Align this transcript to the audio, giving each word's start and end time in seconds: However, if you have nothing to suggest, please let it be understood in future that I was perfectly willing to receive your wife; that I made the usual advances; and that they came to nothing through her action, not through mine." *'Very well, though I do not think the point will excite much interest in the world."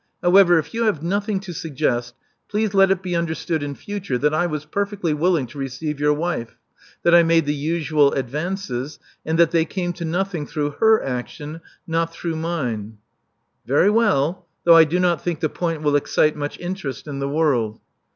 However, 0.23 0.57
if 0.57 0.73
you 0.73 0.85
have 0.85 1.03
nothing 1.03 1.39
to 1.41 1.53
suggest, 1.53 2.15
please 2.49 2.73
let 2.73 2.89
it 2.89 3.03
be 3.03 3.15
understood 3.15 3.61
in 3.61 3.75
future 3.75 4.17
that 4.17 4.33
I 4.33 4.47
was 4.47 4.65
perfectly 4.65 5.13
willing 5.13 5.45
to 5.45 5.59
receive 5.59 5.99
your 5.99 6.15
wife; 6.15 6.57
that 7.03 7.13
I 7.13 7.21
made 7.21 7.45
the 7.45 7.53
usual 7.53 8.11
advances; 8.13 8.97
and 9.27 9.37
that 9.37 9.51
they 9.51 9.63
came 9.63 9.93
to 9.93 10.03
nothing 10.03 10.47
through 10.47 10.71
her 10.79 11.03
action, 11.03 11.61
not 11.85 12.11
through 12.11 12.37
mine." 12.37 12.97
*'Very 13.67 13.91
well, 13.91 14.47
though 14.63 14.75
I 14.75 14.85
do 14.85 14.99
not 14.99 15.21
think 15.21 15.39
the 15.39 15.49
point 15.49 15.83
will 15.83 15.95
excite 15.95 16.35
much 16.35 16.57
interest 16.59 17.05
in 17.07 17.19
the 17.19 17.29
world." 17.29 17.79